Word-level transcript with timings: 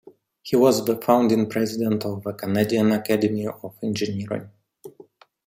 He 0.41 0.55
was 0.55 0.83
the 0.83 0.97
founding 0.99 1.47
President 1.47 2.03
of 2.05 2.23
the 2.23 2.33
Canadian 2.33 2.91
Academy 2.91 3.45
of 3.45 3.77
Engineering. 3.83 4.49